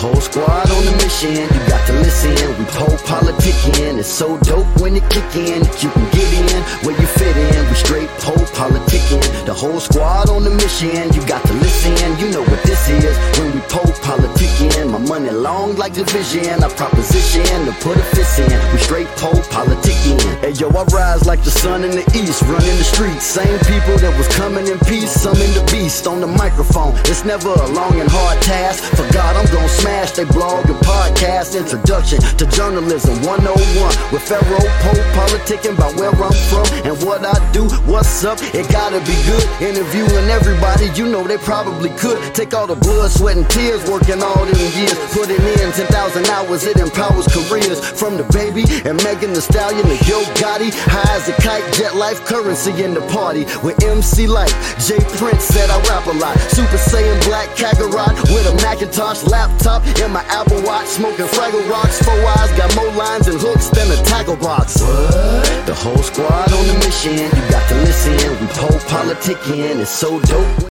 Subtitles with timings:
[0.00, 1.44] whole squad on the mission.
[1.44, 2.32] You got to listen.
[2.56, 4.00] We pole politicking.
[4.00, 5.60] It's so dope when it kick in.
[5.84, 7.60] You can get in where you fit in.
[7.68, 9.20] We straight pole politicking.
[9.44, 11.12] The whole squad on the mission.
[11.12, 11.92] You got to listen.
[12.16, 14.88] You know what this is when we pole politicking.
[14.88, 16.64] My money long like division.
[16.64, 18.56] I proposition to put a fist in.
[18.72, 20.16] We straight pole politicking.
[20.40, 23.24] Hey yo, I rise like the sun in the east, running the streets.
[23.24, 26.96] Same people that was coming in peace, some in the beast on the microphone.
[27.04, 28.80] It's never a long and hard task.
[28.96, 31.58] For God, I'm gonna smash they blog and podcast.
[31.58, 37.34] Introduction to journalism 101 with Pharaoh Pope politicking about where I'm from and what I
[37.52, 37.66] do.
[37.90, 38.38] What's up?
[38.54, 39.42] It gotta be good.
[39.60, 42.18] Interviewing everybody, you know they probably could.
[42.34, 44.94] Take all the blood, sweat, and tears, working all them years.
[45.10, 47.80] Put it in 10,000 hours, it empowers careers.
[47.82, 50.70] From the baby and Megan Thee Stallion to Yo Gotti.
[50.86, 53.44] High as a kite, jet life currency in the party.
[53.66, 56.38] With MC Lyte, J Prince said I rap a lot.
[56.54, 60.86] Super Saiyan Black Kakarot with a Macintosh laptop in my Apple Watch.
[60.86, 64.80] Smoking Fraggle Rocks, four eyes, got more lines and hooks than a tackle box.
[64.80, 65.66] What?
[65.66, 67.14] The whole squad on the mission.
[67.14, 68.12] You got to listen.
[68.40, 69.80] We pole politicking.
[69.80, 70.70] It's so dope.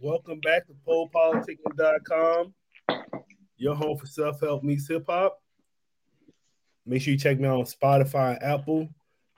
[0.00, 2.54] Welcome back to polepoliticking.com,
[3.56, 5.40] your home for self help meets hip hop.
[6.84, 8.88] Make sure you check me out on Spotify and Apple.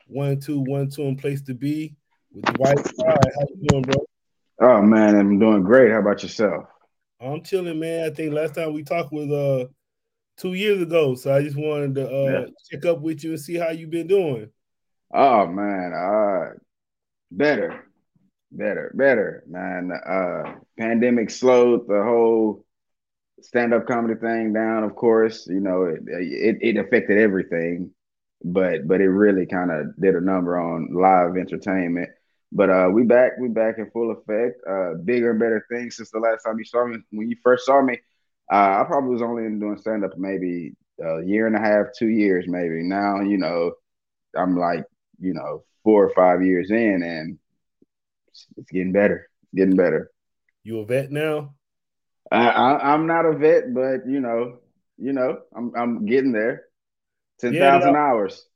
[0.06, 1.94] One, two, one, two, and place to be
[2.32, 2.76] with the white.
[2.76, 3.18] Dwight.
[3.38, 4.06] How you doing, bro?
[4.60, 5.92] Oh man, I'm doing great.
[5.92, 6.64] How about yourself?
[7.32, 8.10] I'm chilling, man.
[8.10, 9.66] I think last time we talked was uh
[10.38, 12.46] two years ago, so I just wanted to uh Yeah.
[12.70, 14.50] check up with you and see how you've been doing.
[15.12, 16.54] Oh man, uh
[17.30, 17.84] better,
[18.52, 19.92] better, better, man.
[19.92, 22.64] Uh pandemic slowed the whole
[23.42, 25.46] stand-up comedy thing down, of course.
[25.48, 27.92] You know, it it, it affected everything,
[28.44, 32.10] but but it really kind of did a number on live entertainment.
[32.54, 34.60] But uh we back, we back in full effect.
[34.68, 36.98] Uh bigger and better things since the last time you saw me.
[37.12, 38.00] When you first saw me,
[38.52, 42.46] uh I probably was only doing stand-up maybe a year and a half, two years
[42.48, 42.82] maybe.
[42.84, 43.72] Now, you know,
[44.36, 44.84] I'm like,
[45.20, 47.38] you know, four or five years in, and
[48.28, 50.10] it's, getting better, getting better.
[50.64, 51.54] You a vet now?
[52.30, 54.58] I, I, I'm not a vet, but you know,
[54.98, 56.64] you know, I'm I'm getting there.
[57.40, 58.46] Ten thousand Yeah, hours.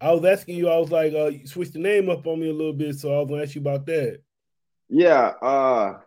[0.00, 2.48] I was asking you, I was like, uh, you switched the name up on me
[2.48, 4.20] a little bit, so I was gonna ask you about that.
[4.88, 5.32] Yeah.
[5.42, 6.00] Uh,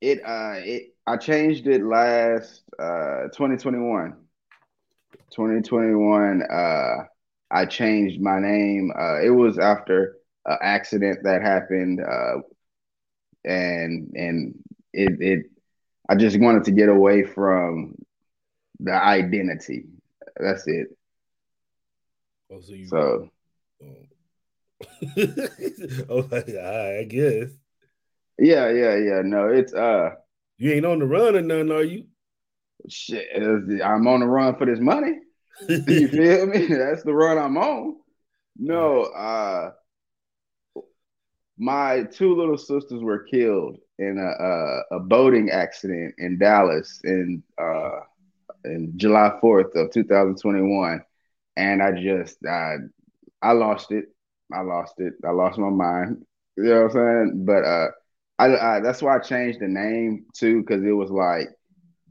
[0.00, 4.16] it uh it I changed it last uh 2021.
[5.30, 6.42] 2021.
[6.42, 7.04] Uh,
[7.50, 8.92] I changed my name.
[8.98, 12.00] Uh, it was after an accident that happened.
[12.00, 12.38] Uh,
[13.44, 14.54] and and
[14.92, 15.46] it it
[16.08, 17.94] I just wanted to get away from
[18.80, 19.86] the identity.
[20.36, 20.88] That's it.
[22.52, 23.30] Oh, so you So
[26.10, 27.50] oh, I guess.
[28.38, 29.22] yeah, yeah, yeah.
[29.24, 30.10] No, it's uh
[30.58, 32.04] You ain't on the run or nothing, are you?
[32.88, 33.26] shit.
[33.34, 35.18] I'm on the run for this money.
[35.68, 36.66] You feel me?
[36.70, 37.96] That's the run I'm on.
[38.58, 39.70] No, uh
[41.58, 47.42] my two little sisters were killed in a a, a boating accident in Dallas in
[47.58, 48.00] uh
[48.64, 51.02] in July 4th of 2021
[51.56, 52.76] and I just I
[53.42, 54.06] I lost it.
[54.52, 55.14] I lost it.
[55.26, 56.24] I lost my mind.
[56.56, 57.44] You know what I'm saying?
[57.46, 57.88] But uh
[58.38, 61.48] I, I that's why I changed the name too cuz it was like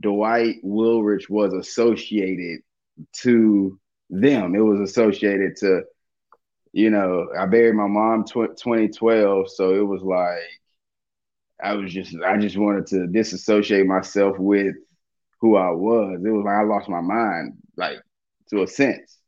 [0.02, 2.62] Dwight Woolrich was associated
[3.24, 4.56] to them.
[4.56, 5.84] It was associated to
[6.74, 10.40] you know, I buried my mom tw- 2012, so it was like
[11.64, 14.76] I was just I just wanted to disassociate myself with
[15.42, 16.22] who I was.
[16.26, 18.00] It was like I lost my mind, like
[18.52, 19.21] to a sense.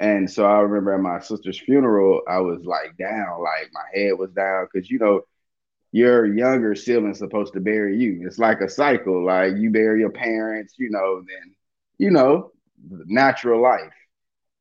[0.00, 4.14] And so I remember at my sister's funeral, I was like down, like my head
[4.18, 5.22] was down because you know
[5.92, 8.22] your younger sibling's supposed to bury you.
[8.26, 9.24] It's like a cycle.
[9.26, 11.54] Like you bury your parents, you know, then
[11.98, 12.52] you know,
[13.06, 13.92] natural life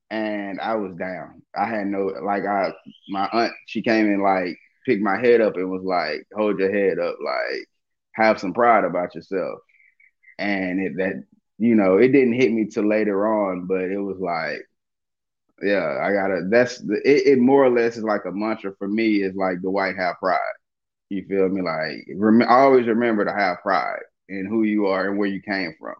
[0.09, 1.43] and I was down.
[1.55, 2.73] I had no like I
[3.09, 6.71] my aunt she came and like picked my head up and was like, hold your
[6.73, 7.65] head up, like
[8.13, 9.59] have some pride about yourself.
[10.39, 11.25] And it that
[11.59, 14.61] you know, it didn't hit me till later on, but it was like,
[15.61, 18.87] yeah, I gotta that's the it, it more or less is like a mantra for
[18.87, 20.39] me is like the white have pride.
[21.09, 21.61] You feel me?
[21.61, 25.41] Like rem- I always remember to have pride in who you are and where you
[25.41, 25.95] came from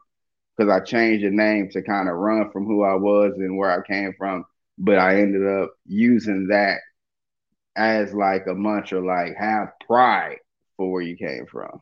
[0.58, 3.72] because I changed the name to kind of run from who I was and where
[3.72, 4.46] I came from.
[4.78, 6.80] But I ended up using that
[7.76, 10.38] as like a mantra, like have pride
[10.78, 11.82] for where you came from.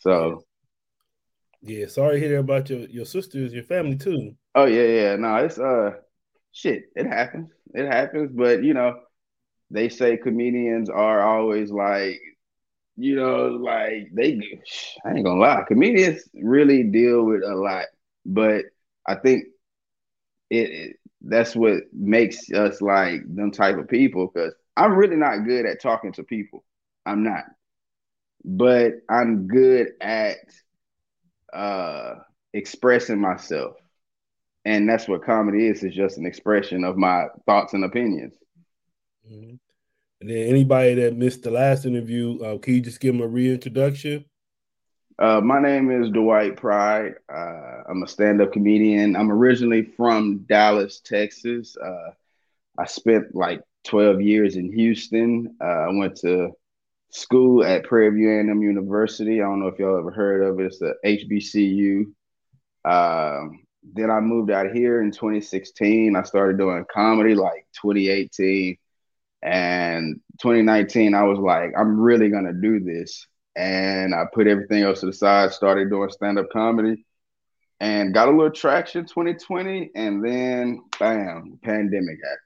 [0.00, 0.44] So,
[1.62, 4.36] Yeah, sorry to hear about your, your sisters, your family too.
[4.54, 5.92] oh yeah, yeah, no, it's uh,
[6.52, 8.30] shit, it happens, it happens.
[8.34, 9.00] But you know,
[9.70, 12.20] they say comedians are always like
[12.96, 14.40] you know, like they
[15.04, 17.86] I ain't gonna lie, comedians really deal with a lot,
[18.26, 18.66] but
[19.06, 19.44] I think
[20.50, 25.44] it, it that's what makes us like them type of people because I'm really not
[25.46, 26.64] good at talking to people.
[27.06, 27.44] I'm not.
[28.44, 30.38] But I'm good at
[31.52, 32.16] uh
[32.52, 33.76] expressing myself.
[34.64, 38.34] And that's what comedy is, is just an expression of my thoughts and opinions.
[39.30, 39.56] Mm-hmm.
[40.20, 43.26] And then anybody that missed the last interview, uh, can you just give them a
[43.26, 44.24] reintroduction?
[45.18, 47.14] Uh, my name is Dwight Pride.
[47.32, 49.16] Uh, I'm a stand-up comedian.
[49.16, 51.76] I'm originally from Dallas, Texas.
[51.76, 52.10] Uh,
[52.78, 55.56] I spent like 12 years in Houston.
[55.60, 56.52] Uh, I went to
[57.10, 59.40] school at Prairie View A&M University.
[59.40, 60.66] I don't know if y'all ever heard of it.
[60.66, 62.04] It's the HBCU.
[62.84, 66.16] Um, then I moved out here in 2016.
[66.16, 68.76] I started doing comedy like 2018.
[69.42, 73.26] And 2019, I was like, I'm really to do this.
[73.56, 77.04] And I put everything else to the side, started doing stand up comedy
[77.80, 79.90] and got a little traction 2020.
[79.94, 82.38] And then, bam, pandemic happened.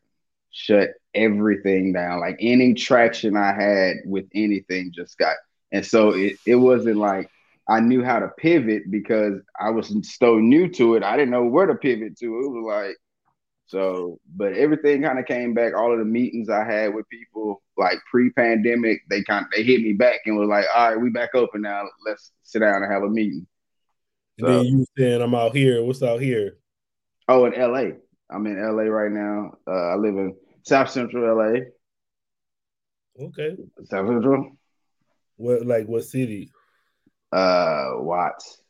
[0.50, 2.20] Shut everything down.
[2.20, 5.36] Like any traction I had with anything just got.
[5.70, 7.30] And so it, it wasn't like
[7.68, 11.02] I knew how to pivot because I was so new to it.
[11.02, 12.26] I didn't know where to pivot to.
[12.26, 12.96] It was like,
[13.66, 15.74] so, but everything kind of came back.
[15.76, 19.80] All of the meetings I had with people, like pre-pandemic, they kind of, they hit
[19.82, 21.82] me back and was like, "All right, we back open now.
[22.06, 23.44] Let's sit down and have a meeting."
[24.38, 25.82] So, and then you saying, "I'm out here.
[25.82, 26.58] What's out here?"
[27.28, 27.94] Oh, in L.A.
[28.30, 28.84] I'm in L.A.
[28.88, 29.54] right now.
[29.66, 31.62] Uh, I live in South Central L.A.
[33.20, 33.56] Okay.
[33.90, 34.52] South Central.
[35.36, 36.52] What like what city?
[37.32, 38.60] Uh, Watts.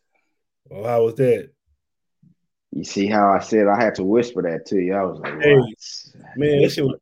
[0.70, 1.50] Oh, how was that?
[2.72, 4.94] You see how I said I had to whisper that to you.
[4.94, 5.56] I was like, hey,
[6.36, 6.84] man, that shit.
[6.84, 6.98] Was,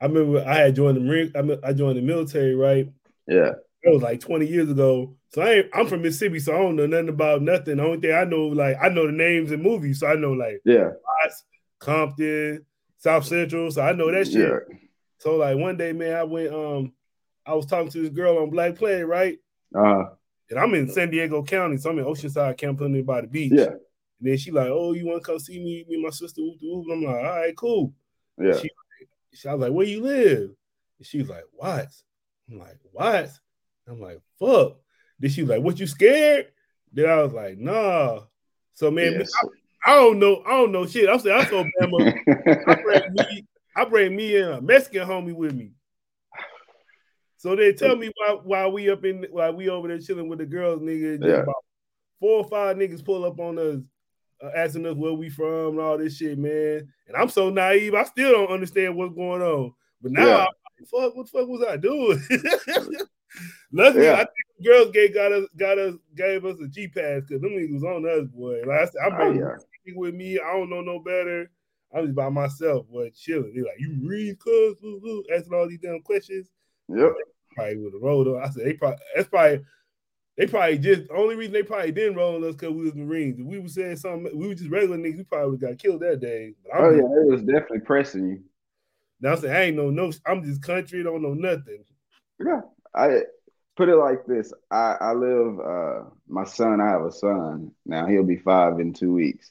[0.00, 1.60] I remember I had joined the Marine.
[1.64, 2.88] I joined the military, right?
[3.26, 3.52] Yeah.
[3.82, 5.16] That was like 20 years ago.
[5.30, 7.76] So I ain't, I'm from Mississippi, so I don't know nothing about nothing.
[7.76, 10.00] The only thing I know, like, I know the names and movies.
[10.00, 10.90] So I know, like, yeah,
[11.24, 11.44] Watts,
[11.78, 12.64] Compton,
[12.98, 13.70] South Central.
[13.70, 14.48] So I know that shit.
[14.48, 14.76] Yeah.
[15.18, 16.92] So like one day, man, I went, um,
[17.44, 19.38] I was talking to this girl on Black Play, right?
[19.74, 20.10] Uh-huh.
[20.50, 23.52] And I'm in San Diego County, so I'm in Oceanside County by the beach.
[23.54, 23.64] Yeah.
[23.66, 23.78] And
[24.20, 25.84] then she like, oh, you want to come see me?
[25.88, 26.40] Me and my sister.
[26.40, 27.92] And I'm like, all right, cool.
[28.38, 28.58] Yeah.
[28.58, 28.70] She,
[29.34, 30.50] she, I was like, where you live?
[30.98, 31.88] And she was like, what?
[32.50, 33.30] I'm like, what?
[33.86, 34.76] I'm like, fuck.
[35.18, 36.46] Then she was like, what you scared?
[36.92, 38.20] Then I was like, nah.
[38.74, 39.30] So man, yes.
[39.84, 41.08] I, I, don't know, I don't know shit.
[41.08, 42.18] I'm saying I'm so Bama.
[42.66, 43.46] I bring me,
[43.76, 45.72] I bring me and a Mexican homie with me.
[47.38, 50.40] So they tell me why while we up in while we over there chilling with
[50.40, 51.42] the girls, nigga, yeah.
[51.42, 51.64] about
[52.18, 53.80] four or five niggas pull up on us
[54.42, 56.88] uh, asking us where we from and all this shit, man.
[57.06, 59.72] And I'm so naive, I still don't understand what's going on.
[60.02, 60.36] But now, yeah.
[60.36, 62.20] like, fuck, what the fuck was I doing?
[63.72, 64.14] Luckily, yeah.
[64.14, 67.40] I think the girls gate got us got us gave us a G pass because
[67.40, 68.62] them niggas was on us, boy.
[68.66, 69.56] Like I said, I bring oh,
[69.86, 69.92] yeah.
[69.94, 70.40] with me.
[70.40, 71.52] I don't know no better.
[71.94, 73.52] I'm just by myself, boy, chilling.
[73.54, 74.74] They like, you read, cuz,
[75.32, 76.48] asking all these damn questions.
[76.88, 77.12] Yep.
[77.54, 78.42] Probably would have rolled on.
[78.42, 79.64] I said, they probably that's probably
[80.36, 82.94] they probably just the only reason they probably didn't roll on us because we was
[82.94, 83.40] Marines.
[83.40, 85.82] If we were saying something, we were just regular niggas, we probably would have got
[85.82, 86.54] killed that day.
[86.74, 88.42] oh yeah, it was definitely pressing you.
[89.20, 91.84] Now I'm saying I ain't know no, I'm just country, don't know nothing.
[92.38, 92.60] Yeah,
[92.94, 93.22] I
[93.76, 94.52] put it like this.
[94.70, 95.58] I I live.
[95.60, 98.06] uh My son, I have a son now.
[98.06, 99.50] He'll be five in two weeks,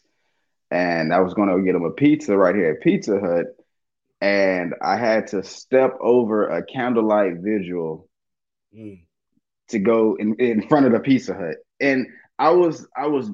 [0.71, 3.47] and I was going to get him a pizza right here at Pizza Hut,
[4.21, 8.09] and I had to step over a candlelight vigil.
[8.77, 9.07] Mm
[9.69, 11.57] to go in, in front of the Pizza Hut.
[11.79, 12.07] And
[12.39, 13.31] I was I was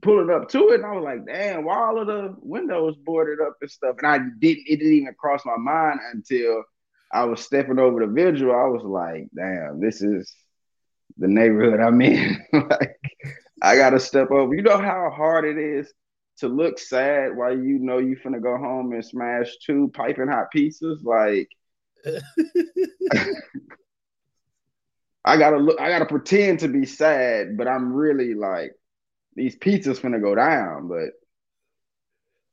[0.00, 3.38] pulling up to it and I was like, damn, why all of the windows boarded
[3.40, 3.96] up and stuff?
[3.98, 6.64] And I didn't it didn't even cross my mind until
[7.12, 8.50] I was stepping over the vigil.
[8.50, 10.34] I was like, damn, this is
[11.18, 12.42] the neighborhood I'm in.
[12.52, 12.96] like
[13.62, 14.54] I gotta step over.
[14.54, 15.92] You know how hard it is
[16.38, 20.46] to look sad while you know you finna go home and smash two piping hot
[20.54, 21.02] pizzas.
[21.02, 21.48] Like
[25.24, 28.72] I gotta look, I gotta pretend to be sad, but I'm really like
[29.34, 30.88] these pizzas gonna go down.
[30.88, 31.10] But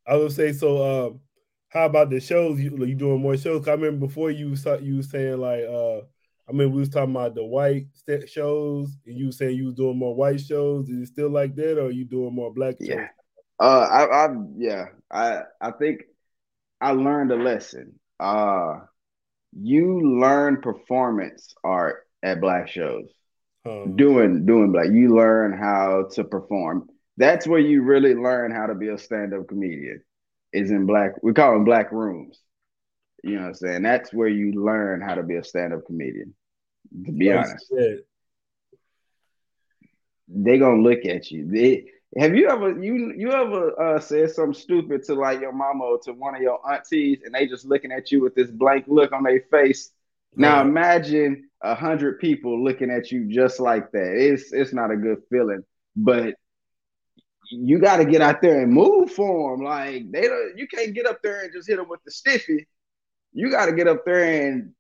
[0.08, 1.08] I would say so.
[1.08, 1.20] Um,
[1.70, 2.60] how about the shows?
[2.60, 3.68] You you doing more shows?
[3.68, 6.00] I remember before you you was saying like uh,
[6.48, 7.88] I mean we was talking about the white
[8.28, 10.90] shows, and you were saying you was doing more white shows.
[10.90, 12.76] Is it still like that, or are you doing more black?
[12.80, 12.96] Yeah.
[12.96, 13.08] Shows?
[13.64, 16.02] Uh, I, I yeah, I I think
[16.82, 17.98] I learned a lesson.
[18.20, 18.80] Uh,
[19.54, 23.10] you learn performance art at black shows.
[23.66, 26.90] Um, doing doing black, you learn how to perform.
[27.16, 30.04] That's where you really learn how to be a stand-up comedian.
[30.52, 31.12] Is in black.
[31.24, 32.42] We call them black rooms.
[33.24, 33.84] You know what I'm saying?
[33.84, 36.36] That's where you learn how to be a stand-up comedian.
[37.06, 37.72] To be like honest.
[40.28, 41.48] They gonna look at you.
[41.50, 41.86] They,
[42.18, 46.00] have you ever you you ever uh, said something stupid to like your mama or
[46.00, 49.12] to one of your aunties, and they just looking at you with this blank look
[49.12, 49.92] on their face?
[50.36, 54.14] Now imagine a hundred people looking at you just like that.
[54.16, 55.64] It's it's not a good feeling,
[55.96, 56.36] but
[57.52, 59.66] you got to get out there and move for them.
[59.66, 62.68] Like they don't, you can't get up there and just hit them with the stiffy.
[63.32, 64.74] You got to get up there and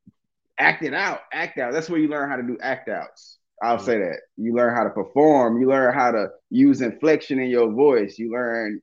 [0.57, 1.73] act it out, act out.
[1.73, 3.37] That's where you learn how to do act outs.
[3.61, 4.19] I'll say that.
[4.35, 5.61] You learn how to perform.
[5.61, 8.17] You learn how to use inflection in your voice.
[8.17, 8.81] You learn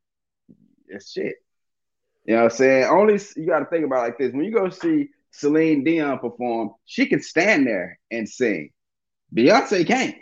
[0.91, 1.37] it's shit.
[2.25, 2.85] You know what I'm saying?
[2.85, 4.33] Only you got to think about like this.
[4.33, 8.71] When you go see Celine Dion perform, she can stand there and sing.
[9.35, 10.17] Beyonce can't.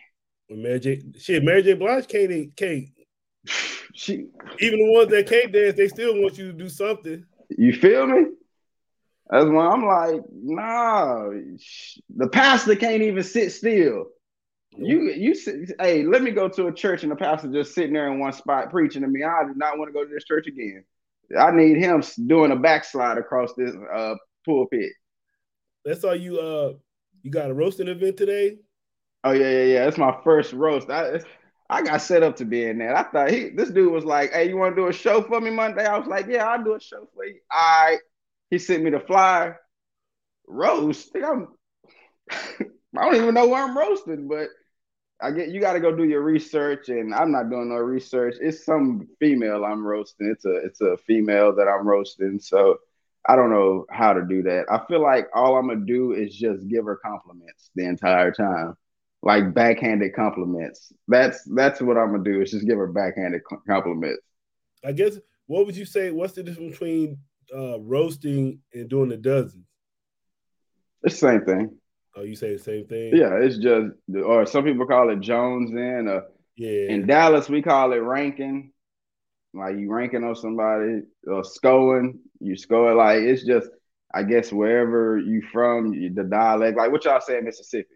[0.51, 1.03] Mary J.
[1.19, 1.75] Shit, Mary J.
[1.75, 2.87] Blige can't can't.
[3.95, 4.29] She
[4.61, 7.25] even the ones that can't dance, they still want you to do something.
[7.51, 8.27] You feel me?
[9.29, 11.31] That's why I'm like, nah.
[12.15, 14.07] The pastor can't even sit still.
[14.81, 15.35] You you
[15.81, 18.33] hey, let me go to a church and the pastor just sitting there in one
[18.33, 19.25] spot preaching to me.
[19.25, 20.85] I do not want to go to this church again.
[21.37, 24.93] I need him doing a backslide across this uh pulpit.
[25.85, 26.75] That's all you uh
[27.23, 28.59] you got a roasting event today?
[29.25, 29.85] Oh yeah, yeah, yeah.
[29.85, 30.91] That's my first roast.
[30.91, 31.21] I
[31.69, 32.95] I got set up to be in that.
[32.95, 35.41] I thought he this dude was like, Hey, you want to do a show for
[35.41, 35.85] me Monday?
[35.85, 37.41] I was like, Yeah, I'll do a show for you.
[37.53, 37.99] All right.
[38.51, 39.59] He sent me the flyer.
[40.47, 41.11] Roast.
[41.17, 41.49] I'm
[42.31, 44.49] I don't even know where I'm roasting, but
[45.21, 48.37] I get you got to go do your research, and I'm not doing no research.
[48.41, 50.29] It's some female I'm roasting.
[50.31, 52.39] It's a it's a female that I'm roasting.
[52.39, 52.79] So
[53.27, 54.67] I don't know how to do that.
[54.71, 58.77] I feel like all I'm gonna do is just give her compliments the entire time,
[59.23, 60.93] like backhanded compliments.
[61.09, 62.41] That's that's what I'm gonna do.
[62.41, 64.23] Is just give her backhanded compliments.
[64.85, 65.19] I guess.
[65.47, 66.11] What would you say?
[66.11, 67.19] What's the difference between
[67.55, 69.65] uh, roasting and doing the dozens?
[71.03, 71.77] It's the same thing.
[72.19, 73.15] Oh, you say the same thing?
[73.15, 73.93] Yeah, it's just,
[74.25, 76.09] or some people call it Jones in.
[76.09, 76.25] Or
[76.57, 76.91] yeah.
[76.91, 78.73] In Dallas, we call it ranking.
[79.55, 82.93] Like you ranking on somebody or scoring, you score.
[82.95, 83.69] Like it's just,
[84.13, 86.77] I guess wherever you from, the dialect.
[86.77, 87.89] Like what y'all say in Mississippi?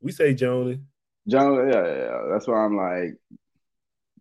[0.00, 0.78] We say Jones.
[1.26, 2.22] Jones, yeah, yeah.
[2.30, 3.16] That's why I'm like,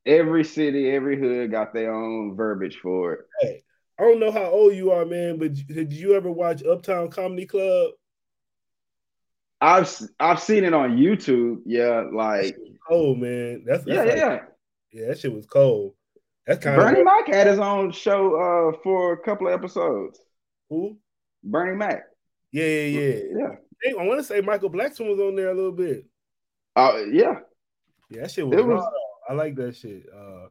[0.07, 3.19] every city, every hood got their own verbiage for it.
[3.41, 3.63] Hey,
[3.99, 7.45] I don't know how old you are, man, but did you ever watch Uptown Comedy
[7.45, 7.91] Club?
[9.61, 11.61] I've I've seen it on YouTube.
[11.65, 12.55] Yeah, like
[12.89, 13.63] oh man.
[13.65, 14.39] That's, that's yeah, like, yeah,
[14.91, 15.07] yeah.
[15.07, 15.93] That shit was cold.
[16.45, 19.53] That's kind of Bernie of Mac had his own show uh for a couple of
[19.53, 20.19] episodes.
[20.69, 20.97] Who?
[21.43, 22.03] Bernie Mac.
[22.51, 23.47] Yeah, yeah, yeah.
[23.83, 23.93] Yeah.
[23.99, 26.05] I want to say Michael Blackson was on there a little bit.
[26.75, 27.39] Uh, yeah.
[28.09, 28.63] Yeah, that shit was.
[28.63, 28.93] Was-.
[29.29, 30.05] I like that shit.
[30.15, 30.47] Uh,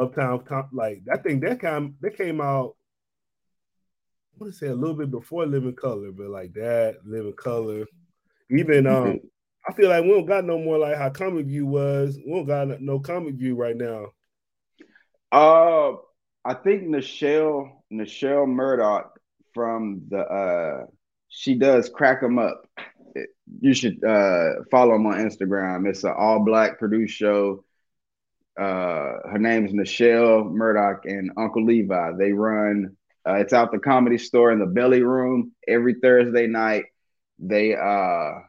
[0.00, 0.42] Uptown,
[0.72, 2.76] like that thing that came that came out.
[4.34, 7.86] I want to say a little bit before Living Color, but like that Living Color.
[8.52, 9.20] Even um,
[9.66, 12.18] I feel like we don't got no more like how Comic View was.
[12.24, 14.08] We don't got no Comic View right now.
[15.30, 15.96] Uh,
[16.44, 19.18] I think Nichelle Nichelle Murdoch
[19.54, 20.86] from the uh,
[21.28, 22.68] she does crack them up.
[23.60, 25.88] You should uh follow them on Instagram.
[25.88, 27.64] It's an all black produced show.
[28.58, 32.12] Uh, her name's Nichelle Murdoch and Uncle Levi.
[32.18, 32.96] They run.
[33.26, 36.84] Uh, it's out the comedy store in the Belly Room every Thursday night.
[37.38, 38.40] They uh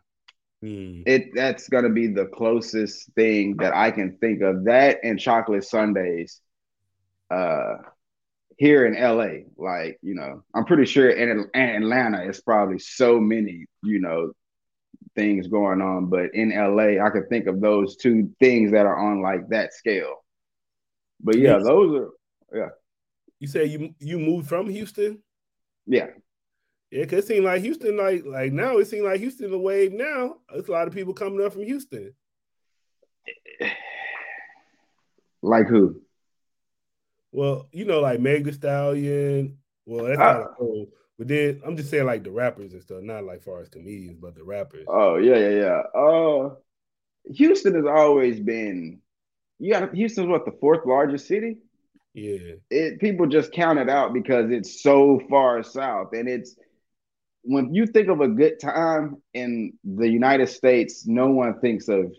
[1.05, 4.65] it that's gonna be the closest thing that I can think of.
[4.65, 6.39] That and Chocolate Sundaes.
[7.29, 7.77] Uh,
[8.57, 13.19] here in LA, like you know, I'm pretty sure in, in Atlanta it's probably so
[13.19, 14.31] many you know
[15.15, 18.97] things going on, but in LA, I could think of those two things that are
[18.97, 20.23] on like that scale.
[21.19, 22.09] But yeah, those are
[22.53, 22.69] yeah,
[23.39, 25.21] You say you you moved from Houston?
[25.85, 26.07] yeah.
[26.93, 29.93] Yeah, cause it seemed like Houston, like like now it seems like Houston the wave
[29.93, 30.35] now.
[30.51, 32.13] There's a lot of people coming up from Houston.
[35.41, 36.01] Like who?
[37.31, 39.57] Well, you know, like Meg Thee Stallion.
[39.85, 40.33] Well, that's Ah.
[40.33, 40.87] kind of cool.
[41.17, 44.17] But then I'm just saying like the rappers and stuff, not like far as comedians,
[44.21, 44.85] but the rappers.
[44.87, 45.99] Oh yeah, yeah, yeah.
[45.99, 46.55] Uh,
[47.33, 48.99] Houston has always been.
[49.59, 51.57] You got Houston's what the fourth largest city.
[52.13, 52.53] yeah.
[52.69, 56.55] It people just count it out because it's so far south, and it's
[57.43, 62.13] when you think of a good time in the United States, no one thinks of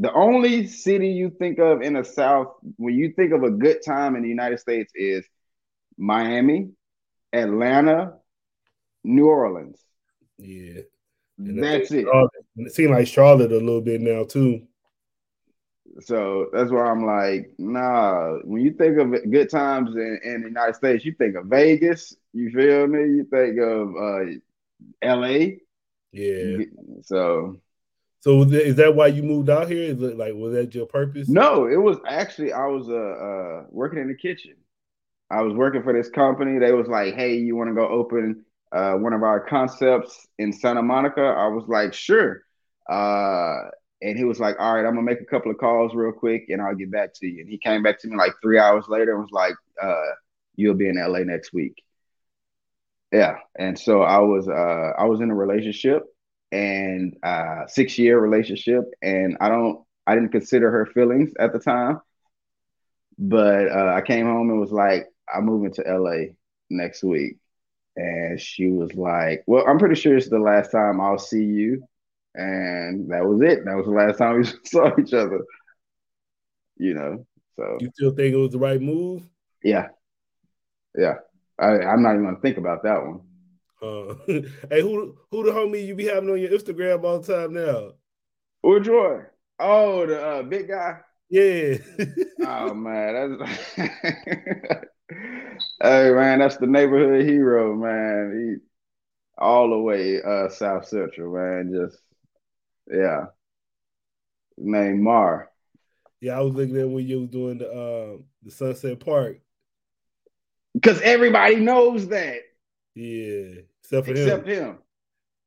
[0.00, 3.78] the only city you think of in the South when you think of a good
[3.84, 5.26] time in the United States is
[5.96, 6.70] Miami,
[7.32, 8.14] Atlanta,
[9.02, 9.80] New Orleans.
[10.38, 10.82] Yeah.
[11.38, 12.06] And That's it.
[12.56, 14.66] It seems like Charlotte a little bit now too.
[16.00, 18.38] So that's why I'm like, nah.
[18.44, 22.14] When you think of good times in, in the United States, you think of Vegas.
[22.32, 23.00] You feel me?
[23.00, 24.38] You think of uh,
[25.02, 25.60] L.A.
[26.12, 26.64] Yeah.
[27.02, 27.60] So
[28.20, 29.82] So is that why you moved out here?
[29.92, 31.28] Is it like was that your purpose?
[31.28, 34.54] No, it was actually I was uh, uh working in the kitchen.
[35.30, 36.58] I was working for this company.
[36.58, 40.52] They was like, "Hey, you want to go open uh, one of our concepts in
[40.52, 42.42] Santa Monica?" I was like, "Sure."
[42.88, 43.68] Uh,
[44.02, 46.46] and he was like, "All right, I'm gonna make a couple of calls real quick,
[46.48, 48.86] and I'll get back to you." And he came back to me like three hours
[48.88, 50.12] later and was like, uh,
[50.56, 51.82] "You'll be in LA next week."
[53.12, 56.02] Yeah, and so I was uh, I was in a relationship
[56.52, 61.58] and uh, six year relationship, and I don't I didn't consider her feelings at the
[61.58, 62.00] time,
[63.18, 66.36] but uh, I came home and was like, I'm moving to LA
[66.70, 67.38] next week.
[67.96, 71.84] And she was like, Well, I'm pretty sure it's the last time I'll see you.
[72.38, 73.64] And that was it.
[73.64, 75.40] That was the last time we saw each other.
[76.76, 77.26] You know,
[77.56, 79.22] so you still think it was the right move?
[79.64, 79.88] Yeah.
[80.96, 81.14] Yeah.
[81.58, 83.20] I, I'm not even gonna think about that one.
[83.82, 84.14] Uh,
[84.70, 87.94] hey, who who the homie you be having on your Instagram all the time now?
[88.62, 89.22] Or Joy.
[89.58, 90.98] Oh, the uh, big guy.
[91.28, 91.78] Yeah.
[92.46, 94.84] oh man, that's
[95.82, 98.58] hey man, that's the neighborhood hero, man.
[98.60, 98.64] He
[99.36, 101.72] all the way uh South Central, man.
[101.74, 101.98] Just
[102.90, 103.26] yeah.
[104.56, 105.50] Name Mar.
[106.20, 109.38] Yeah, I was looking at when you was doing the uh, the Sunset Park.
[110.74, 112.40] Because everybody knows that.
[112.94, 114.64] Yeah, except for except him.
[114.64, 114.78] him.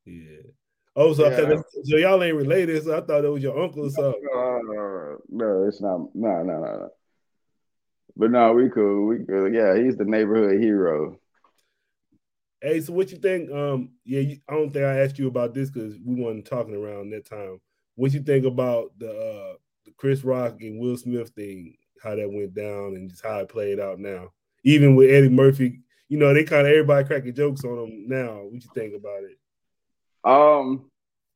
[0.05, 0.51] Yeah.
[0.95, 1.61] Oh, so, yeah.
[1.83, 2.83] so y'all ain't related.
[2.83, 4.21] So I thought it was your uncle or something.
[4.33, 6.13] No, no, no, it's not.
[6.13, 6.89] No, no, no, no.
[8.17, 9.07] But no, we cool.
[9.07, 9.53] We cool.
[9.53, 11.17] Yeah, he's the neighborhood hero.
[12.61, 13.51] Hey, so what you think?
[13.51, 17.09] Um, yeah, I don't think I asked you about this because we weren't talking around
[17.09, 17.59] that time.
[17.95, 21.75] What you think about the uh the Chris Rock and Will Smith thing?
[22.03, 24.29] How that went down and just how it played out now.
[24.63, 28.43] Even with Eddie Murphy, you know, they kind of everybody cracking jokes on them now.
[28.43, 29.37] What you think about it?
[30.23, 30.91] Um,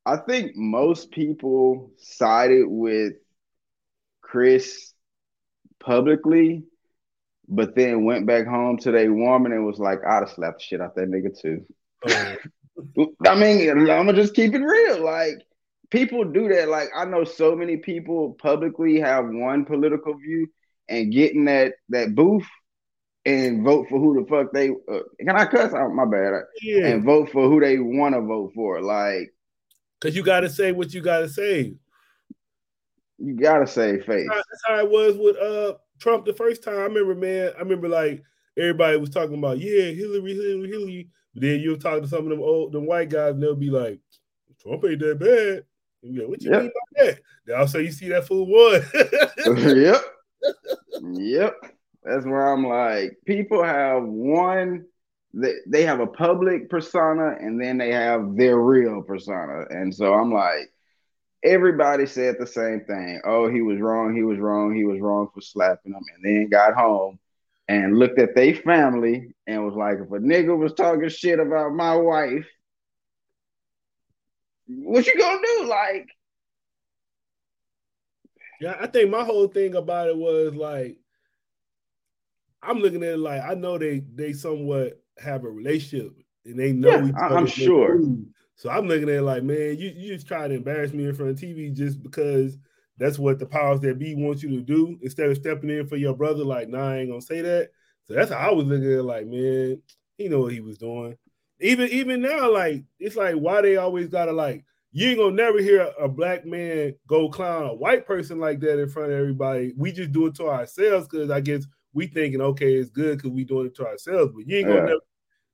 [0.05, 3.13] I think most people sided with
[4.21, 4.93] Chris
[5.79, 6.65] publicly,
[7.47, 10.63] but then went back home to their woman and was like, I'd have slapped the
[10.63, 11.65] shit out that nigga too.
[12.07, 12.35] Oh.
[13.25, 15.03] I mean, I'm gonna just keep it real.
[15.03, 15.41] Like
[15.89, 16.67] people do that.
[16.67, 20.47] Like I know so many people publicly have one political view
[20.89, 22.47] and getting that that booth
[23.25, 26.43] and vote for who the fuck they uh, can I cuss out oh, my bad
[26.61, 26.87] yeah.
[26.87, 29.33] and vote for who they want to vote for like
[29.99, 31.73] because you got to say what you got to say
[33.17, 35.73] you got to say face that's how it was with uh
[36.05, 38.23] Trump the first time I remember man I remember like
[38.55, 42.29] everybody was talking about yeah Hillary Hillary Hillary but then you'll talk to some of
[42.29, 43.99] them old them white guys and they'll be like
[44.61, 45.65] Trump ain't that bad
[46.03, 46.61] like, what you yep.
[46.61, 47.19] mean by that?
[47.47, 48.81] Then I'll say you see that fool won.
[49.77, 50.01] yep.
[51.01, 51.55] Yep.
[52.03, 54.85] That's where I'm like, people have one,
[55.33, 59.65] they, they have a public persona and then they have their real persona.
[59.71, 60.71] And so I'm like,
[61.45, 63.21] everybody said the same thing.
[63.23, 66.03] Oh, he was wrong, he was wrong, he was wrong for slapping him.
[66.15, 67.19] And then got home
[67.67, 71.73] and looked at their family and was like, if a nigga was talking shit about
[71.73, 72.45] my wife,
[74.67, 75.65] what you gonna do?
[75.67, 76.09] Like,
[78.59, 80.97] yeah, I think my whole thing about it was like
[82.63, 86.13] I'm looking at it like I know they they somewhat have a relationship
[86.45, 87.99] and they know yeah, I'm sure.
[88.55, 91.13] So I'm looking at it like, man, you, you just try to embarrass me in
[91.13, 92.57] front of TV just because
[92.97, 95.97] that's what the powers that be want you to do instead of stepping in for
[95.97, 96.45] your brother.
[96.45, 97.69] Like, nah, I ain't gonna say that.
[98.05, 99.03] So that's how I was looking at it.
[99.03, 99.81] Like, man,
[100.17, 101.17] he know what he was doing.
[101.59, 105.61] Even even now, like it's like why they always gotta like you ain't gonna never
[105.61, 109.19] hear a, a black man go clown a white person like that in front of
[109.19, 109.73] everybody.
[109.77, 113.31] We just do it to ourselves because I guess we thinking okay, it's good because
[113.31, 114.31] we doing it to ourselves.
[114.33, 114.85] But you ain't gonna yeah.
[114.85, 115.01] never,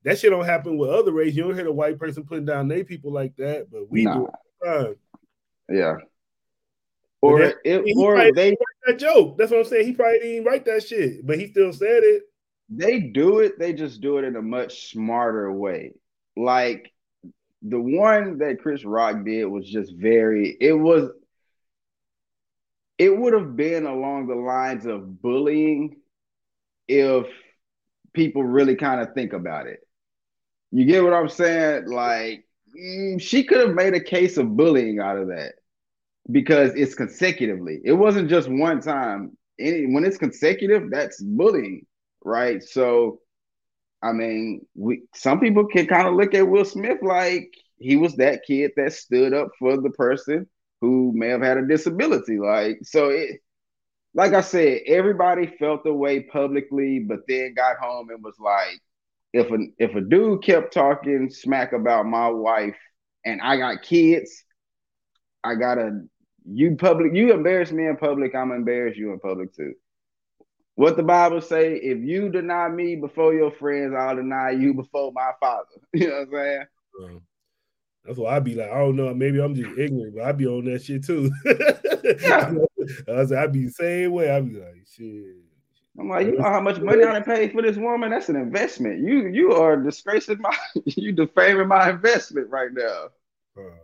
[0.04, 1.36] that shit don't happen with other races.
[1.36, 4.14] You don't hear the white person putting down their people like that, but we nah.
[4.14, 4.28] do
[4.62, 4.98] it
[5.68, 5.96] Yeah.
[7.20, 9.38] Or that, it, or they that joke.
[9.38, 9.86] That's what I'm saying.
[9.86, 12.22] He probably didn't write that shit, but he still said it.
[12.68, 13.60] They do it.
[13.60, 15.92] They just do it in a much smarter way.
[16.36, 16.92] Like
[17.62, 20.56] the one that Chris Rock did was just very.
[20.60, 21.10] It was.
[22.98, 25.96] It would have been along the lines of bullying,
[26.88, 27.26] if
[28.12, 29.80] people really kind of think about it.
[30.72, 31.86] You get what I'm saying?
[31.88, 35.54] Like, mm, she could have made a case of bullying out of that
[36.30, 37.80] because it's consecutively.
[37.84, 39.36] It wasn't just one time.
[39.60, 41.86] Any when it's consecutive, that's bullying,
[42.24, 42.62] right?
[42.62, 43.20] So,
[44.02, 48.16] I mean, we some people can kind of look at Will Smith like he was
[48.16, 50.48] that kid that stood up for the person
[50.80, 52.38] who may have had a disability.
[52.38, 53.40] Like, so it
[54.14, 58.80] like I said, everybody felt the way publicly, but then got home and was like,
[59.32, 62.76] if a if a dude kept talking smack about my wife
[63.24, 64.44] and I got kids,
[65.42, 66.02] I gotta
[66.44, 69.74] you public you embarrass me in public, I'm embarrass you in public too.
[70.74, 75.12] What the Bible say, if you deny me before your friends, I'll deny you before
[75.12, 75.66] my father.
[75.94, 76.66] You know what I'm
[77.00, 77.20] saying?
[78.04, 80.46] That's why I'd be like, I don't know, maybe I'm just ignorant, but I'd be
[80.46, 81.30] on that shit too.
[83.08, 84.30] I was I be the same way.
[84.30, 85.41] I be like, shit.
[85.98, 88.10] I'm like, you know how much money I paid for this woman?
[88.10, 89.00] That's an investment.
[89.00, 93.08] You you are disgracing my you defaming my investment right now.
[93.56, 93.76] Uh,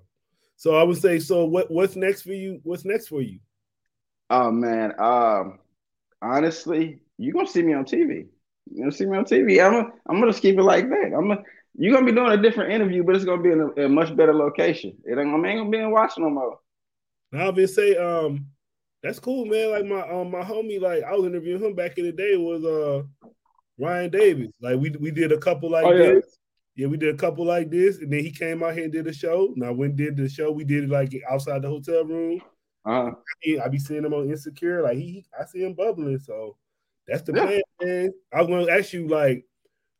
[0.56, 2.60] so I would say, so what what's next for you?
[2.62, 3.40] What's next for you?
[4.30, 5.58] Oh man, um,
[6.22, 8.26] honestly, you're gonna see me on TV.
[8.72, 9.64] You're gonna see me on TV.
[9.64, 11.12] I'm gonna, I'm gonna just keep it like that.
[11.16, 11.42] I'm gonna,
[11.76, 14.16] you're gonna be doing a different interview, but it's gonna be in a, a much
[14.16, 14.96] better location.
[15.04, 16.58] It ain't, I ain't gonna be in Washington no more.
[17.34, 18.46] I'll be say, um,
[19.02, 19.70] that's cool, man.
[19.70, 22.64] Like my um my homie, like I was interviewing him back in the day was
[22.64, 23.02] uh
[23.78, 24.52] Ryan Davis.
[24.60, 26.14] Like we we did a couple like oh, yeah.
[26.14, 26.38] this.
[26.74, 29.06] Yeah, we did a couple like this, and then he came out here and did
[29.08, 29.52] a show.
[29.56, 32.40] Now when did the show, we did it like outside the hotel room.
[32.84, 33.12] Uh-huh.
[33.46, 36.18] I, I be seeing him on Insecure, like he, I see him bubbling.
[36.18, 36.56] So
[37.06, 37.46] that's the yeah.
[37.46, 38.12] plan, man.
[38.32, 39.44] I was gonna ask you, like,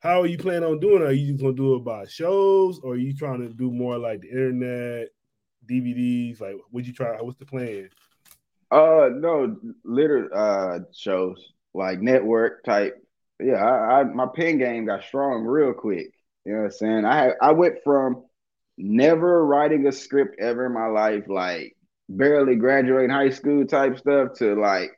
[0.01, 1.09] how are you planning on doing it?
[1.09, 3.99] Are you just gonna do it by shows, or are you trying to do more
[3.99, 5.09] like the internet,
[5.69, 6.41] DVDs?
[6.41, 7.21] Like, would you try?
[7.21, 7.91] What's the plan?
[8.71, 12.95] Uh, no, literally uh shows like network type.
[13.41, 16.13] Yeah, I, I my pen game got strong real quick.
[16.45, 17.05] You know what I'm saying?
[17.07, 18.25] I I went from
[18.77, 21.77] never writing a script ever in my life, like
[22.11, 24.91] barely graduating high school type stuff, to like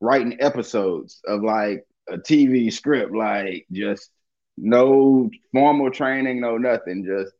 [0.00, 4.10] writing episodes of like a TV script, like just
[4.56, 7.32] no formal training, no nothing, just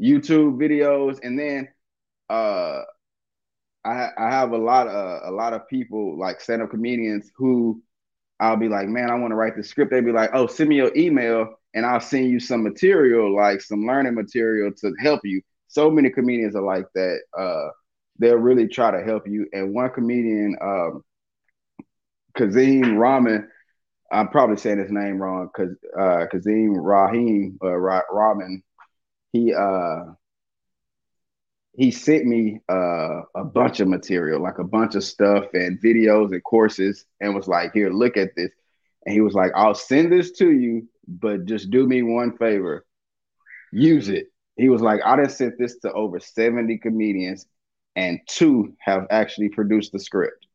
[0.00, 1.68] YouTube videos, and then
[2.30, 2.82] uh
[3.84, 7.82] I I have a lot of a lot of people like stand up comedians who
[8.40, 9.90] I'll be like, man, I want to write the script.
[9.90, 13.60] They'd be like, oh, send me your email and I'll send you some material, like
[13.60, 15.42] some learning material to help you.
[15.68, 17.20] So many comedians are like that.
[17.38, 17.68] Uh,
[18.18, 19.46] they'll really try to help you.
[19.52, 21.04] And one comedian, um,
[22.36, 23.48] Kazim Rahman,
[24.10, 28.62] I'm probably saying his name wrong, because uh, Kazim Rahim uh, Rahman,
[29.32, 30.14] he uh,
[31.74, 36.32] he sent me uh, a bunch of material, like a bunch of stuff and videos
[36.32, 38.50] and courses, and was like, "Here, look at this."
[39.06, 42.86] And he was like, "I'll send this to you, but just do me one favor,
[43.72, 47.46] use it." He was like, "I done sent this to over seventy comedians,
[47.96, 50.46] and two have actually produced the script."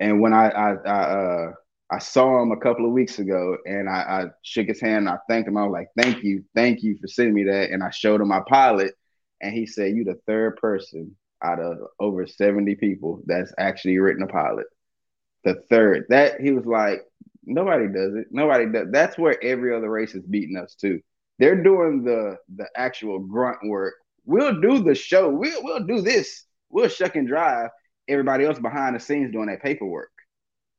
[0.00, 1.52] And when I I, I uh,
[1.90, 5.08] I saw him a couple of weeks ago, and I, I shook his hand.
[5.08, 5.58] And I thanked him.
[5.58, 8.28] I was like, "Thank you, thank you for sending me that." And I showed him
[8.28, 8.94] my pilot
[9.40, 14.22] and he said, "You the third person out of over seventy people that's actually written
[14.22, 14.66] a pilot.
[15.44, 16.06] The third.
[16.08, 17.02] That he was like,
[17.44, 18.26] nobody does it.
[18.30, 18.88] Nobody does.
[18.90, 21.00] That's where every other race is beating us too.
[21.38, 23.94] They're doing the the actual grunt work.
[24.24, 25.30] We'll do the show.
[25.30, 26.44] We'll we'll do this.
[26.70, 27.70] We'll shuck and drive.
[28.08, 30.10] Everybody else behind the scenes doing that paperwork.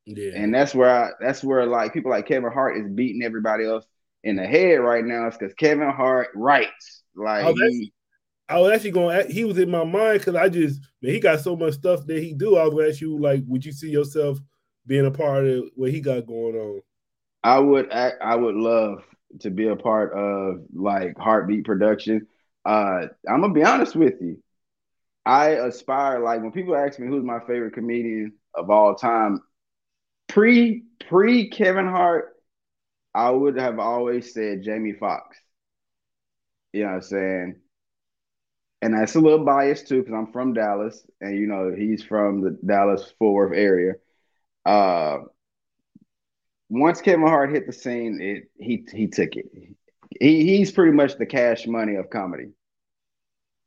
[0.05, 0.31] Yeah.
[0.35, 3.85] And that's where I, that's where like people like Kevin Hart is beating everybody else
[4.23, 5.27] in the head right now.
[5.27, 7.93] It's because Kevin Hart writes like oh, he,
[8.49, 9.29] I was actually going.
[9.29, 12.23] He was in my mind because I just man, he got so much stuff that
[12.23, 12.55] he do.
[12.55, 14.39] I was going ask you, like, would you see yourself
[14.85, 16.81] being a part of what he got going on?
[17.43, 17.91] I would.
[17.91, 19.03] I would love
[19.41, 22.27] to be a part of like HartBeat Production.
[22.65, 24.41] Uh, I'm gonna be honest with you.
[25.25, 29.41] I aspire like when people ask me who's my favorite comedian of all time,
[30.27, 32.33] pre pre Kevin Hart,
[33.13, 35.37] I would have always said Jamie Foxx.
[36.71, 37.55] You know what I'm saying?
[38.87, 42.39] And that's a little biased too because I'm from Dallas, and you know he's from
[42.41, 43.95] the Dallas Fort Worth area.
[44.65, 45.19] Uh,
[46.69, 49.45] once Kevin Hart hit the scene, it he he took it.
[50.21, 52.51] He he's pretty much the cash money of comedy.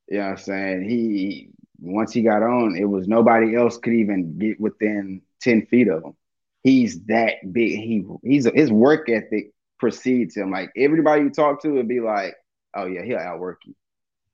[0.09, 0.89] You know what I'm saying?
[0.89, 5.89] He once he got on, it was nobody else could even get within 10 feet
[5.89, 6.15] of him.
[6.63, 7.73] He's that big.
[7.73, 10.51] He he's his work ethic precedes him.
[10.51, 12.37] Like everybody you talk to would be like,
[12.75, 13.75] oh yeah, he'll outwork you.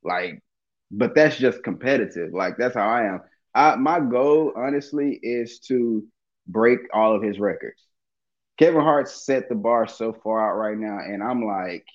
[0.04, 0.44] Like
[0.90, 2.32] but that's just competitive.
[2.32, 3.20] Like that's how I am.
[3.54, 6.04] I, my goal, honestly, is to
[6.46, 7.82] break all of his records.
[8.58, 11.86] Kevin Hart set the bar so far out right now, and I'm like,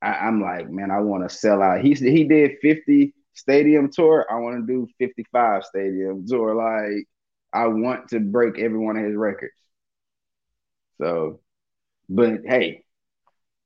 [0.00, 1.80] I, am like, man, I want to sell out.
[1.80, 4.26] He he did 50 stadium tour.
[4.30, 6.54] I want to do 55 stadium tour.
[6.54, 7.06] Like,
[7.52, 9.54] I want to break every one of his records.
[10.98, 11.40] So,
[12.08, 12.84] but hey,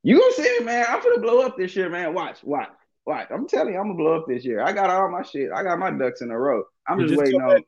[0.03, 0.87] you gonna see me, man.
[0.89, 2.15] I'm gonna blow up this year, man.
[2.15, 2.71] Watch, watch.
[3.07, 4.61] Like I'm telling you, I'm gonna blow up this year.
[4.61, 5.51] I got all my shit.
[5.53, 6.65] I got my ducks in a row.
[6.89, 7.55] I'm just, just waiting on.
[7.57, 7.65] Back,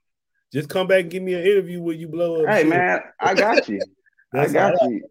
[0.53, 2.51] just come back and give me an interview where you blow up.
[2.51, 2.68] Hey shit.
[2.68, 3.83] man, I got you.
[4.35, 5.03] I got you.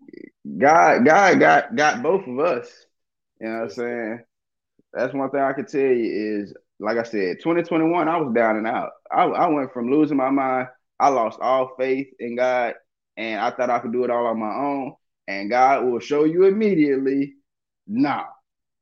[0.57, 2.69] God, God got got both of us.
[3.39, 4.19] You know what I'm saying?
[4.93, 8.57] That's one thing I can tell you is like I said, 2021, I was down
[8.57, 8.91] and out.
[9.11, 10.67] I, I went from losing my mind.
[10.99, 12.75] I lost all faith in God,
[13.15, 14.95] and I thought I could do it all on my own.
[15.27, 17.35] And God will show you immediately,
[17.87, 18.25] nah,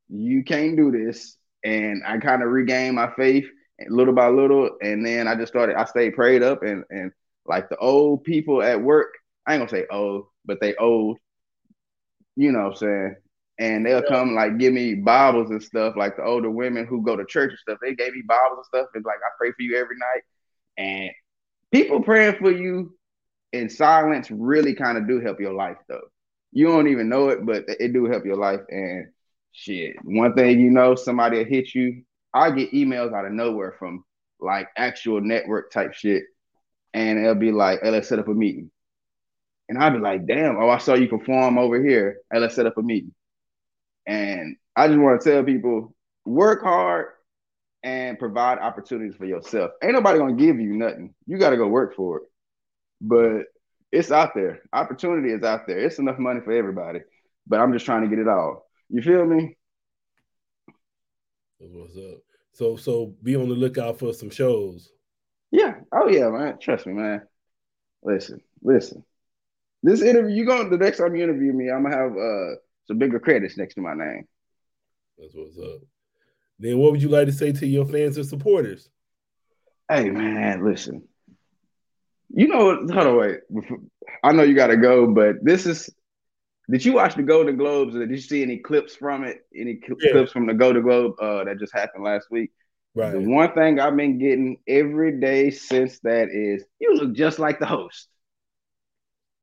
[0.10, 1.38] you can't do this.
[1.63, 3.46] And I kind of regained my faith
[3.89, 5.76] little by little, and then I just started.
[5.76, 7.12] I stayed prayed up, and and
[7.46, 9.10] like the old people at work.
[9.48, 11.18] I ain't gonna say old, but they old.
[12.36, 13.15] You know what I'm saying?
[13.58, 15.96] and they'll come like give me Bibles and stuff.
[15.96, 18.65] Like the older women who go to church and stuff, they gave me Bibles and
[18.65, 18.88] stuff.
[18.94, 20.22] And like I pray for you every night.
[20.78, 21.12] And
[21.72, 22.96] people praying for you
[23.54, 26.02] in silence really kind of do help your life though.
[26.52, 28.62] You don't even know it, but it do help your life.
[28.70, 29.08] And
[29.56, 32.04] shit, one thing you know, somebody will hit you.
[32.34, 34.04] I get emails out of nowhere from
[34.39, 36.24] like actual network type shit.
[36.94, 38.72] And it'll be like, hey, let's set up a meeting.
[39.68, 42.20] And I'll be like, damn, oh, I saw you perform over here.
[42.32, 43.13] Hey, let's set up a meeting.
[44.06, 47.08] And I just want to tell people work hard
[47.84, 49.72] and provide opportunities for yourself.
[49.84, 51.13] Ain't nobody gonna give you nothing.
[51.26, 52.24] You got to go work for it.
[53.02, 53.44] But
[53.91, 54.62] it's out there.
[54.74, 55.80] Opportunity is out there.
[55.80, 57.00] It's enough money for everybody.
[57.48, 58.64] But I'm just trying to get it all.
[58.89, 59.58] You feel me?
[61.60, 62.21] What's up?
[62.54, 64.91] So so be on the lookout for some shows.
[65.52, 65.76] Yeah.
[65.91, 66.58] Oh yeah, man.
[66.60, 67.21] Trust me, man.
[68.04, 69.04] Listen, listen.
[69.84, 72.56] This interview, you going the next time you interview me, I'm gonna have uh
[72.88, 74.28] some bigger credits next to my name.
[75.17, 75.82] That's what's up.
[76.60, 78.89] Then what would you like to say to your fans and supporters?
[79.89, 81.08] Hey man, listen.
[82.30, 83.39] You know, hold on, wait.
[84.24, 85.89] I know you got to go, but this is.
[86.69, 87.95] Did you watch the Golden Globes?
[87.95, 89.45] Or did you see any clips from it?
[89.56, 90.12] Any yeah.
[90.12, 92.51] clips from the Golden Globe uh, that just happened last week?
[92.95, 93.12] Right.
[93.12, 97.60] The one thing I've been getting every day since that is you look just like
[97.60, 98.08] the host.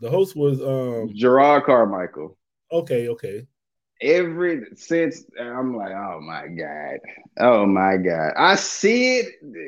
[0.00, 2.38] The host was um Jerrod Carmichael.
[2.72, 3.46] Okay, okay.
[4.00, 6.98] Every since I'm like, oh my god,
[7.38, 8.32] oh my god.
[8.36, 9.26] I see it.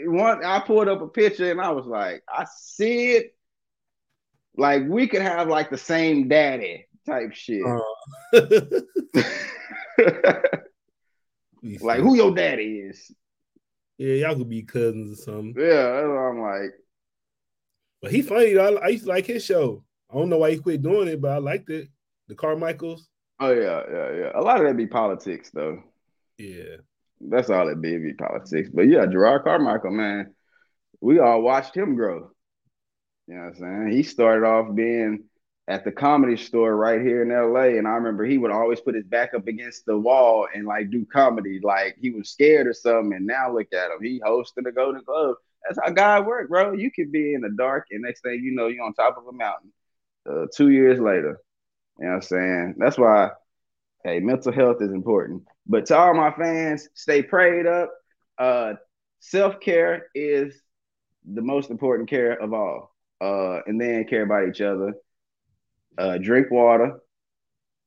[0.08, 3.36] One, I pulled up a picture and I was like, I see it.
[4.56, 7.62] Like we could have like the same daddy type shit.
[7.64, 7.80] Uh.
[11.80, 13.14] like who your daddy is.
[13.98, 15.54] Yeah, y'all could be cousins or something.
[15.56, 16.72] Yeah, I'm like.
[18.02, 18.58] But he funny.
[18.58, 19.84] I, I used to like his show.
[20.10, 21.88] I don't know why he quit doing it, but I liked it
[22.28, 23.08] the Carmichaels.
[23.40, 24.30] Oh yeah, yeah, yeah.
[24.34, 25.82] A lot of that be politics though.
[26.38, 26.76] Yeah.
[27.20, 28.68] That's all it be, be politics.
[28.72, 30.34] But yeah, Jerrod Carmichael, man,
[31.00, 32.30] we all watched him grow.
[33.26, 33.92] You know what I'm saying?
[33.92, 35.24] He started off being
[35.66, 37.78] at the comedy store right here in LA.
[37.78, 40.90] And I remember he would always put his back up against the wall and like
[40.90, 41.60] do comedy.
[41.62, 43.14] Like he was scared or something.
[43.14, 44.02] And now look at him.
[44.02, 45.36] He hosting the Golden Globe.
[45.66, 46.72] That's how God work, bro.
[46.74, 49.26] You could be in the dark and next thing you know, you're on top of
[49.26, 49.72] a mountain.
[50.28, 51.40] Uh, two years later.
[51.98, 52.74] You know what I'm saying?
[52.78, 53.30] That's why,
[54.04, 55.44] hey, mental health is important.
[55.66, 57.90] But to all my fans, stay prayed up.
[58.36, 58.74] Uh,
[59.24, 60.54] Self care is
[61.24, 62.94] the most important care of all.
[63.22, 64.92] Uh, and then care about each other.
[65.96, 66.98] Uh, drink water.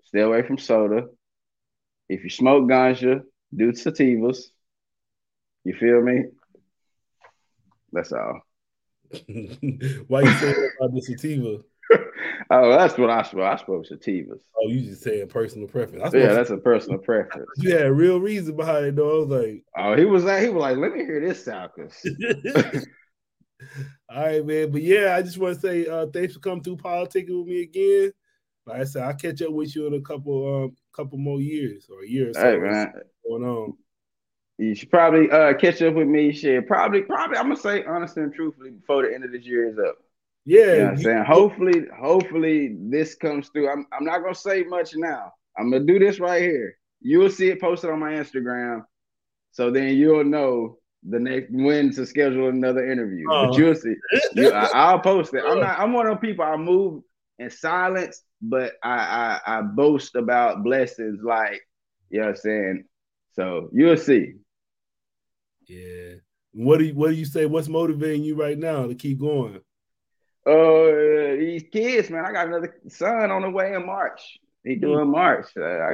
[0.03, 1.07] Stay away from soda.
[2.09, 3.21] If you smoke ganja,
[3.53, 4.37] do sativas.
[5.63, 6.25] You feel me?
[7.91, 8.41] That's all.
[10.07, 11.57] Why you saying about the sativa?
[12.51, 13.41] oh, that's what I spoke.
[13.41, 14.41] I spoke sativas.
[14.57, 16.13] Oh, you just saying personal preference.
[16.13, 17.49] Yeah, that's a personal preference.
[17.57, 19.09] Yeah, real reason behind it though.
[19.09, 21.71] I was like, oh, he was like, he was like, let me hear this sound,
[24.09, 24.71] All right, man.
[24.71, 27.61] But yeah, I just want to say uh, thanks for coming through politics with me
[27.61, 28.11] again.
[28.65, 31.87] Like I said, I'll catch up with you in a couple um couple more years
[31.89, 32.37] or years.
[32.37, 32.93] Hey man,
[33.27, 33.73] going on.
[34.57, 36.33] You should probably uh catch up with me.
[36.33, 37.37] Shit, probably, probably.
[37.37, 39.95] I'm gonna say honestly and truthfully before the end of this year is up.
[40.45, 43.69] Yeah, you know I'm saying hopefully, hopefully this comes through.
[43.69, 45.31] I'm I'm not gonna say much now.
[45.57, 46.77] I'm gonna do this right here.
[46.99, 48.83] You will see it posted on my Instagram,
[49.51, 50.77] so then you'll know
[51.09, 53.25] the next when to schedule another interview.
[53.27, 53.57] But oh.
[53.57, 53.95] you'll see.
[54.35, 55.43] You, I, will post it.
[55.45, 55.79] I'm not.
[55.79, 56.45] I'm one of those people.
[56.45, 57.03] I move
[57.39, 61.21] in silence, but I, I I boast about blessings.
[61.23, 61.61] Like
[62.09, 62.83] you know what I'm saying.
[63.33, 64.33] So you'll see.
[65.67, 66.15] Yeah.
[66.53, 67.45] What do you What do you say?
[67.45, 69.61] What's motivating you right now to keep going?
[70.45, 72.25] Uh, these kids, man.
[72.25, 74.39] I got another son on the way in March.
[74.63, 75.47] He doing March.
[75.57, 75.93] Uh, I,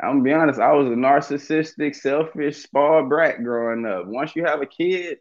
[0.00, 0.60] I'm gonna be honest.
[0.60, 4.06] I was a narcissistic, selfish, spoiled brat growing up.
[4.06, 5.18] Once you have a kid,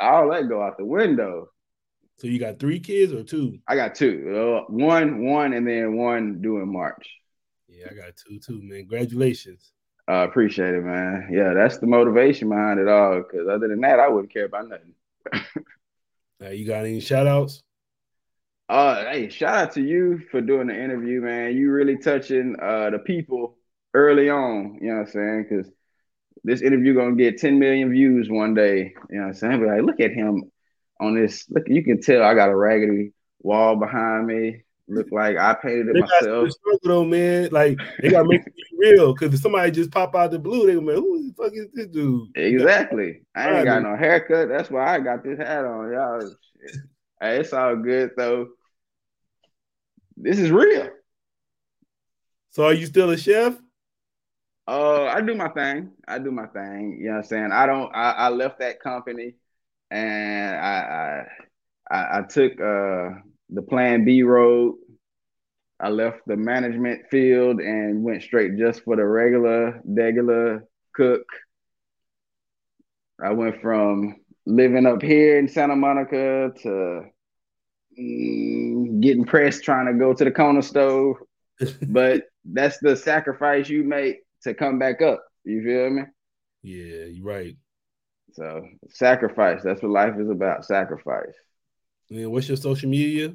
[0.00, 1.50] all that go out the window.
[2.18, 3.58] So you got three kids or two?
[3.68, 4.64] I got two.
[4.68, 7.06] Uh, one, one, and then one doing March.
[7.68, 8.80] Yeah, I got two too, man.
[8.80, 9.72] Congratulations.
[10.08, 11.28] I uh, appreciate it, man.
[11.32, 13.18] Yeah, that's the motivation behind it all.
[13.18, 14.94] Because other than that, I wouldn't care about nothing.
[16.38, 17.62] Uh, you got any shout outs?
[18.68, 21.56] Uh, hey, shout out to you for doing the interview, man.
[21.56, 23.55] You really touching uh the people
[23.96, 24.78] early on.
[24.80, 25.46] You know what I'm saying?
[25.48, 25.72] Because
[26.44, 28.94] this interview gonna get 10 million views one day.
[29.10, 29.60] You know what I'm saying?
[29.60, 30.44] But like, look at him
[31.00, 31.46] on this.
[31.50, 34.62] Look, you can tell I got a raggedy wall behind me.
[34.88, 36.44] Look like I painted it They myself.
[36.44, 37.48] got struggle though, man.
[37.50, 40.74] Like they gotta make it real because if somebody just pop out the blue, they
[40.74, 42.28] gonna be like, who the fuck is this dude?
[42.36, 43.22] Exactly.
[43.34, 44.48] I ain't got no haircut.
[44.48, 46.30] That's why I got this hat on, y'all.
[47.20, 48.48] Hey, it's all good though.
[50.16, 50.90] This is real.
[52.50, 53.58] So are you still a chef?
[54.68, 55.92] Uh, I do my thing.
[56.08, 56.98] I do my thing.
[57.00, 57.52] You know what I'm saying?
[57.52, 57.94] I don't.
[57.94, 59.34] I, I left that company,
[59.90, 61.24] and I
[61.90, 63.10] I I, took uh
[63.50, 64.76] the Plan B road.
[65.78, 71.26] I left the management field and went straight just for the regular, regular cook.
[73.22, 77.02] I went from living up here in Santa Monica to
[77.98, 81.16] mm, getting pressed trying to go to the corner stove.
[81.88, 85.22] But that's the sacrifice you make to come back up.
[85.44, 86.02] You feel me?
[86.62, 87.56] Yeah, you're right.
[88.32, 89.62] So sacrifice.
[89.62, 90.64] That's what life is about.
[90.64, 91.34] Sacrifice.
[92.10, 93.34] Man, what's your social media?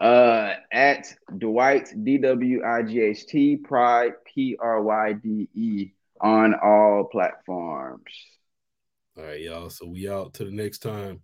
[0.00, 1.06] Uh, at
[1.38, 7.04] Dwight D W I G H T Pryde P R Y D E on all
[7.04, 8.02] platforms.
[9.16, 9.70] All right, y'all.
[9.70, 11.20] So we out to the next time.